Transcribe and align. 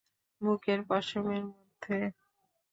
বুকের 0.41 0.79
পশমের 0.89 1.43
মধ্যে? 1.51 1.97